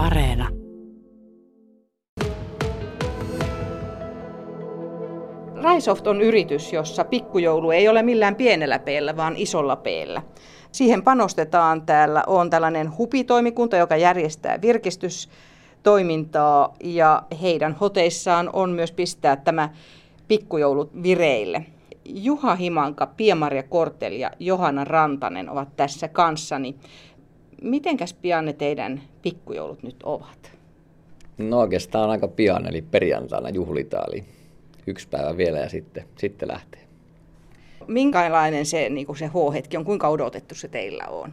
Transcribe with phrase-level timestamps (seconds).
[0.00, 0.48] Areena.
[5.62, 10.22] Raisoft on yritys, jossa pikkujoulu ei ole millään pienellä peellä, vaan isolla peellä.
[10.72, 11.86] Siihen panostetaan.
[11.86, 19.68] Täällä on tällainen hupitoimikunta, joka järjestää virkistystoimintaa ja heidän hoteissaan on myös pistää tämä
[20.28, 21.66] pikkujoulu vireille.
[22.04, 26.76] Juha Himanka, Pia-Maria Kortel ja Johanna Rantanen ovat tässä kanssani.
[27.60, 30.52] Mitenkäs pian ne teidän pikkujoulut nyt ovat?
[31.38, 34.24] No oikeastaan aika pian, eli perjantaina juhlitaan, eli
[34.86, 36.80] yksi päivä vielä ja sitten, sitten lähtee.
[37.86, 41.32] Minkälainen se, niin se H-hetki on, kuinka odotettu se teillä on?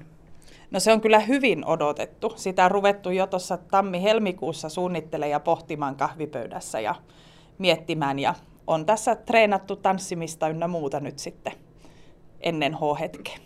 [0.71, 2.33] No se on kyllä hyvin odotettu.
[2.35, 6.95] Sitä on ruvettu jo tuossa tammi-helmikuussa suunnittelemaan ja pohtimaan kahvipöydässä ja
[7.57, 8.19] miettimään.
[8.19, 8.35] Ja
[8.67, 11.53] on tässä treenattu tanssimista ynnä muuta nyt sitten
[12.41, 13.37] ennen H-hetkeä.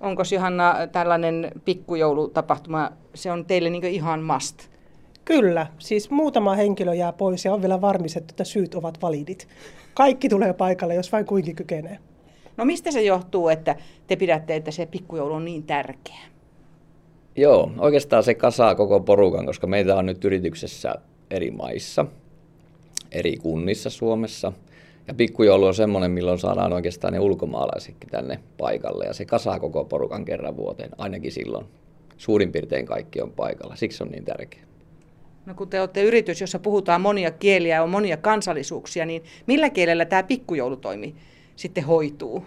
[0.00, 4.58] Onko Johanna tällainen pikkujoulutapahtuma, se on teille niin ihan must?
[5.24, 9.48] Kyllä, siis muutama henkilö jää pois ja on vielä varmistettu, että syyt ovat validit.
[9.94, 11.98] Kaikki tulee paikalle, jos vain kuinkin kykenee.
[12.56, 16.20] No mistä se johtuu, että te pidätte, että se pikkujoulu on niin tärkeä?
[17.36, 20.94] Joo, oikeastaan se kasaa koko porukan, koska meitä on nyt yrityksessä
[21.30, 22.06] eri maissa,
[23.12, 24.52] eri kunnissa Suomessa.
[25.08, 29.04] Ja pikkujoulu on semmoinen, milloin saadaan oikeastaan ne ulkomaalaisetkin tänne paikalle.
[29.04, 31.66] Ja se kasaa koko porukan kerran vuoteen, ainakin silloin.
[32.16, 34.60] Suurin piirtein kaikki on paikalla, siksi on niin tärkeä.
[35.46, 39.70] No kun te olette yritys, jossa puhutaan monia kieliä ja on monia kansallisuuksia, niin millä
[39.70, 41.14] kielellä tämä pikkujoulutoimi
[41.56, 42.44] sitten hoituu?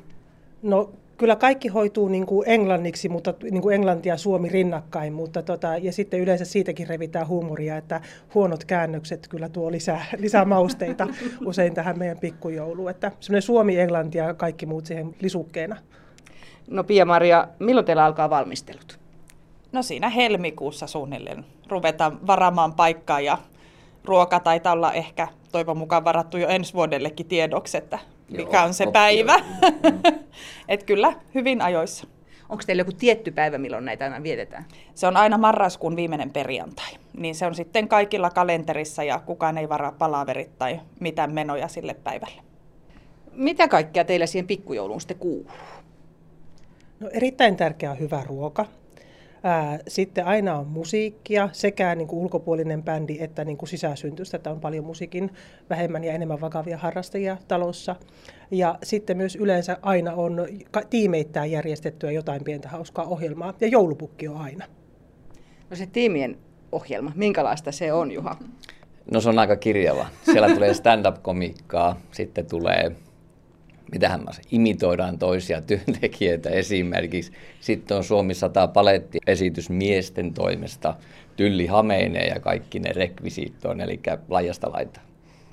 [0.62, 5.44] No kyllä kaikki hoituu niin kuin englanniksi, mutta niin kuin englanti ja suomi rinnakkain, mutta
[5.44, 8.02] tota, ja sitten yleensä siitäkin revitään huumoria, että
[8.34, 11.08] huonot käännökset kyllä tuo lisää, lisää mausteita
[11.46, 15.76] usein tähän meidän pikkujouluun, että semmoinen suomi, englanti ja kaikki muut siihen lisukkeena.
[16.70, 19.00] No Pia-Maria, milloin teillä alkaa valmistelut?
[19.72, 23.38] No siinä helmikuussa suunnilleen ruvetaan varaamaan paikkaa ja
[24.06, 28.84] ruoka taitaa olla ehkä toivon mukaan varattu jo ensi vuodellekin tiedoksi, että mikä on se
[28.84, 28.92] optio.
[28.92, 29.40] päivä.
[30.68, 32.08] Et kyllä, hyvin ajoissa.
[32.50, 34.66] Onko teillä joku tietty päivä, milloin näitä aina vietetään?
[34.96, 36.92] Se on aina marraskuun viimeinen perjantai.
[37.18, 41.94] Niin se on sitten kaikilla kalenterissa ja kukaan ei varaa palaverit tai mitään menoja sille
[41.94, 42.42] päivälle.
[43.32, 45.52] Mitä kaikkea teillä siihen pikkujouluun sitten kuuluu?
[47.00, 48.66] No erittäin tärkeä on hyvä ruoka.
[49.88, 54.60] Sitten aina on musiikkia, sekä niin kuin ulkopuolinen bändi että niin kuin sisäsyntystä, että on
[54.60, 55.32] paljon musiikin
[55.70, 57.96] vähemmän ja enemmän vakavia harrastajia talossa.
[58.52, 60.48] Ja sitten myös yleensä aina on
[60.90, 64.66] tiimeittäin järjestettyä jotain pientä hauskaa ohjelmaa, ja joulupukki on aina.
[65.70, 66.38] No se tiimien
[66.72, 68.36] ohjelma, minkälaista se on, Juha?
[69.12, 70.06] No se on aika kirjava.
[70.24, 72.96] Siellä tulee stand-up-komikkaa, sitten tulee
[73.92, 77.32] mitähän mä imitoidaan toisia työntekijöitä esimerkiksi.
[77.60, 80.94] Sitten on Suomi 100 palettiesitys miesten toimesta,
[81.36, 84.00] Tylli Hameinen ja kaikki ne rekvisiittoon, eli
[84.30, 85.00] lajasta laita.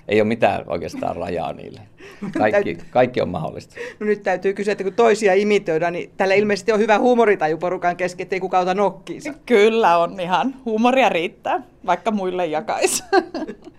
[0.08, 1.80] Ei ole mitään oikeastaan rajaa niille.
[2.38, 3.74] Kaikki, kaikki on mahdollista.
[4.00, 7.96] No nyt täytyy kysyä, että kun toisia imitoidaan, niin tällä ilmeisesti on hyvä huumoritaju porukan
[7.96, 9.34] kesken, ettei kukaan ota nokkiinsa.
[9.46, 10.54] Kyllä on ihan.
[10.64, 13.04] Huumoria riittää, vaikka muille jakaisi.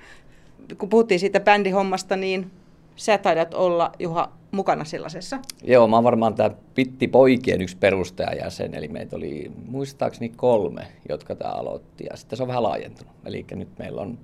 [0.78, 2.52] kun puhuttiin siitä bändihommasta, niin
[2.96, 5.40] sä taidat olla, Juha, mukana sellaisessa?
[5.64, 11.36] Joo, mä oon varmaan tämä Pitti Poikien yksi perustajajäsen, eli meitä oli muistaakseni kolme, jotka
[11.36, 13.14] tämä aloitti, ja sitten se on vähän laajentunut.
[13.26, 14.18] Eli nyt meillä on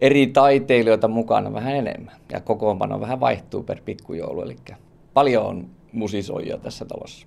[0.00, 4.56] eri taiteilijoita mukana vähän enemmän, ja kokoonpano vähän vaihtuu per pikkujoulu, eli
[5.14, 7.26] paljon on musisoijia tässä talossa.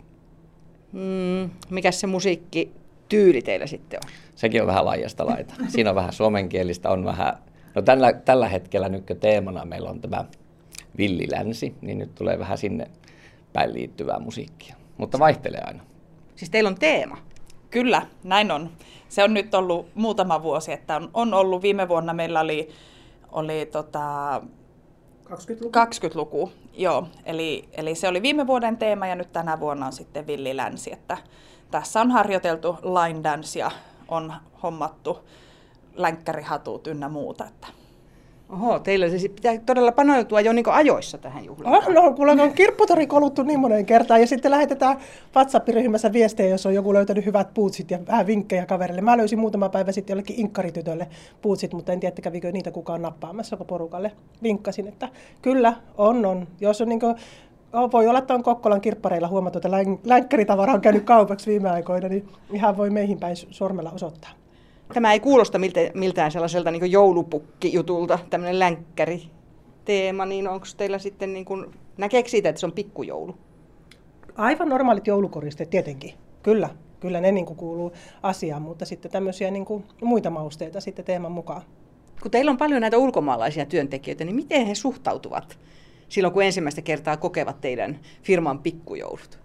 [0.91, 2.71] Mm, mikä se musiikki
[3.09, 4.11] tyyli teillä sitten on?
[4.35, 5.53] Sekin on vähän laajasta laita.
[5.67, 7.33] Siinä on vähän suomenkielistä, on vähän,
[7.75, 10.25] no tällä, tällä hetkellä nyt teemana meillä on tämä
[10.97, 12.91] villilänsi, niin nyt tulee vähän sinne
[13.53, 14.75] päin liittyvää musiikkia.
[14.97, 15.83] Mutta vaihtelee aina.
[16.35, 17.17] Siis teillä on teema?
[17.69, 18.69] Kyllä, näin on.
[19.09, 22.69] Se on nyt ollut muutama vuosi, että on, on ollut viime vuonna meillä oli,
[23.31, 24.41] oli tota,
[25.29, 25.71] 20-luku.
[25.79, 27.07] 20-luku, joo.
[27.25, 30.93] Eli, eli se oli viime vuoden teema ja nyt tänä vuonna on sitten villilänsi.
[30.93, 31.17] Että
[31.71, 33.71] tässä on harjoiteltu line dance ja
[34.07, 35.19] on hommattu
[35.95, 37.45] länkkärihatut ynnä muuta.
[37.45, 37.67] Että
[38.51, 41.75] Oho, teillä se pitää todella panoutua jo niin ajoissa tähän juhlaan.
[41.75, 44.97] Oh, no, kuule, on kirpputori koluttu niin moneen kertaan ja sitten lähetetään
[45.35, 49.01] WhatsApp-ryhmässä viestejä, jos on joku löytänyt hyvät puutsit ja vähän vinkkejä kaverille.
[49.01, 51.07] Mä löysin muutama päivä sitten jollekin inkkaritytölle
[51.41, 54.11] puutsit, mutta en tiedä, kävikö niitä kukaan nappaamassa porukalle.
[54.43, 55.09] Vinkkasin, että
[55.41, 56.47] kyllä, on, on.
[56.61, 57.15] Jos on niin kuin,
[57.91, 59.71] voi olla, että on Kokkolan kirppareilla huomattu, että
[60.03, 64.40] länkkäritavara on käynyt kaupaksi viime aikoina, niin ihan voi meihin päin sormella osoittaa.
[64.93, 69.23] Tämä ei kuulosta miltä, miltään sellaiselta niin joulupukkijutulta, tämmöinen länkkäri
[69.85, 71.65] teema, niin onko teillä sitten, niin kuin,
[71.97, 73.35] näkeekö siitä, että se on pikkujoulu?
[74.35, 76.69] Aivan normaalit joulukoristeet tietenkin, kyllä.
[76.99, 77.91] kyllä ne niin kuin kuuluu
[78.23, 81.61] asiaan, mutta sitten tämmöisiä niin kuin muita mausteita sitten teeman mukaan.
[82.21, 85.59] Kun teillä on paljon näitä ulkomaalaisia työntekijöitä, niin miten he suhtautuvat
[86.09, 89.40] silloin, kun ensimmäistä kertaa kokevat teidän firman pikkujoulut?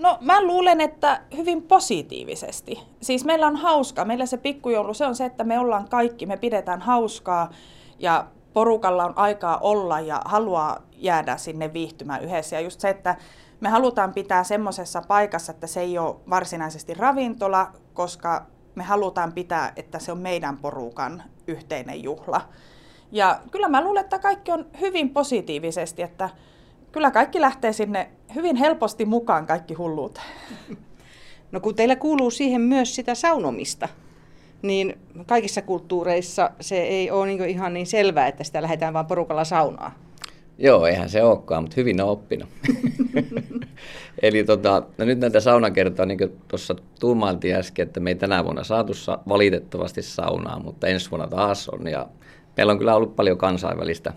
[0.00, 2.78] No mä luulen, että hyvin positiivisesti.
[3.02, 4.04] Siis meillä on hauskaa.
[4.04, 7.50] Meillä se pikkujoulu, se on se, että me ollaan kaikki, me pidetään hauskaa
[7.98, 12.56] ja porukalla on aikaa olla ja haluaa jäädä sinne viihtymään yhdessä.
[12.56, 13.16] Ja just se, että
[13.60, 19.72] me halutaan pitää semmoisessa paikassa, että se ei ole varsinaisesti ravintola, koska me halutaan pitää,
[19.76, 22.40] että se on meidän porukan yhteinen juhla.
[23.12, 26.30] Ja kyllä mä luulen, että kaikki on hyvin positiivisesti, että
[26.92, 30.26] kyllä kaikki lähtee sinne hyvin helposti mukaan kaikki hulluuteen.
[31.52, 33.88] No kun teillä kuuluu siihen myös sitä saunomista,
[34.62, 39.44] niin kaikissa kulttuureissa se ei ole niin ihan niin selvää, että sitä lähdetään vain porukalla
[39.44, 39.94] saunaa.
[40.58, 42.48] Joo, eihän se olekaan, mutta hyvin on oppinut.
[44.22, 48.44] Eli tota, no nyt näitä saunakertoja, niin kuin tuossa tuumailtiin äsken, että me ei tänä
[48.44, 48.92] vuonna saatu
[49.28, 51.86] valitettavasti saunaa, mutta ensi vuonna taas on.
[51.86, 52.08] Ja
[52.56, 54.12] meillä on kyllä ollut paljon kansainvälistä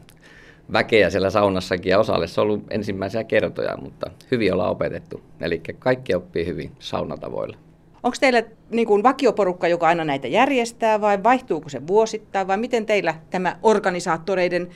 [0.73, 5.21] väkeä siellä saunassakin ja osalle se on ollut ensimmäisiä kertoja, mutta hyvin ollaan opetettu.
[5.41, 7.57] Eli kaikki oppii hyvin saunatavoilla.
[8.03, 12.85] Onko teillä niin kuin vakioporukka, joka aina näitä järjestää vai vaihtuuko se vuosittain vai miten
[12.85, 14.69] teillä tämä organisaattoreiden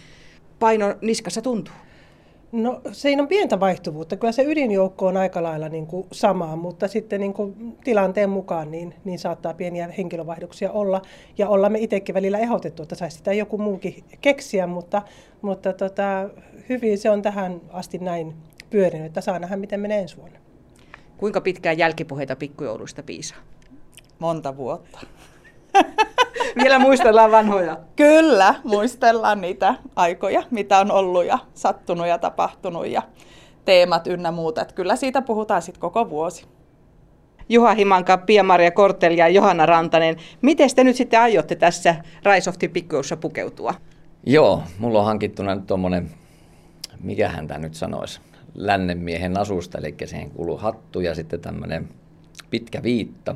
[0.60, 1.74] paino niskassa tuntuu?
[2.52, 4.16] No siinä on pientä vaihtuvuutta.
[4.16, 8.72] Kyllä se ydinjoukko on aika lailla niin kuin samaa, mutta sitten niin kuin tilanteen mukaan
[8.72, 11.02] niin, niin saattaa pieniä henkilövaihdoksia olla.
[11.38, 15.02] Ja ollaan me itsekin välillä ehdotettu, että saisi sitä joku muukin keksiä, mutta,
[15.42, 16.30] mutta tota,
[16.70, 18.34] hyvin se on tähän asti näin
[18.70, 20.40] pyörinyt, että saa nähdä miten menee ensi vuonna.
[21.18, 23.40] Kuinka pitkään jälkipuheita pikkujouluista piisaa?
[24.20, 25.00] Monta vuotta.
[26.56, 27.78] Vielä muistellaan vanhoja.
[27.96, 33.02] Kyllä, muistellaan niitä aikoja, mitä on ollut ja sattunut ja tapahtunut ja
[33.66, 34.62] teemat ynnä muuta.
[34.62, 36.46] Että kyllä siitä puhutaan sitten koko vuosi.
[37.50, 40.16] Juha Himanka, Pia-Maria Kortel ja Johanna Rantanen.
[40.42, 43.74] Miten te nyt sitten aiotte tässä Raisoftin pikkujoussa pukeutua?
[44.26, 46.12] Joo, mulla on hankittuna nyt tuommoinen,
[47.02, 48.20] mikä tämä nyt sanoisi,
[48.56, 51.90] lännenmiehen asusta, eli siihen kuuluu hattu ja sitten tämmöinen
[52.50, 53.36] pitkä viitta.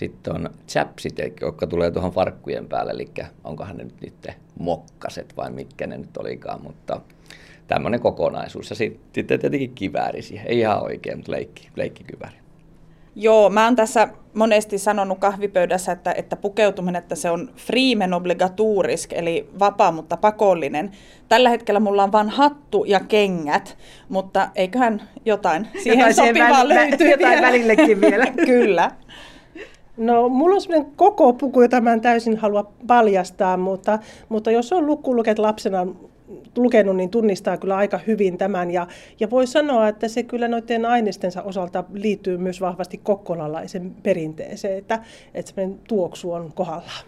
[0.00, 3.08] Sitten on chapsit, jotka tulee tuohon farkkujen päälle, eli
[3.44, 7.00] onkohan ne nyt niiden mokkaset vai mitkä ne nyt olikaan, mutta
[7.66, 8.70] tämmöinen kokonaisuus.
[8.70, 12.36] Ja sitten tietenkin kivääri siihen, ei ihan oikein, mutta leikki, leikkikivääri.
[13.14, 19.12] Joo, mä oon tässä monesti sanonut kahvipöydässä, että, että pukeutuminen, että se on freemen obligatourisk,
[19.12, 20.90] eli vapaa, mutta pakollinen.
[21.28, 27.10] Tällä hetkellä mulla on vain hattu ja kengät, mutta eiköhän jotain siihen jotain sopivaa löytyy
[27.10, 27.46] Jotain vielä.
[27.46, 28.26] välillekin vielä.
[28.46, 28.90] Kyllä.
[30.00, 33.98] No, mulla on sellainen koko puku, jota mä en täysin halua paljastaa, mutta,
[34.28, 35.86] mutta jos on lukkuluket lapsena
[36.56, 38.70] lukenut, niin tunnistaa kyllä aika hyvin tämän.
[38.70, 38.86] Ja,
[39.20, 44.98] ja voi sanoa, että se kyllä noiden ainestensa osalta liittyy myös vahvasti kokkolalaisen perinteeseen, että,
[45.34, 45.52] että
[45.88, 47.04] tuoksu on kohdallaan.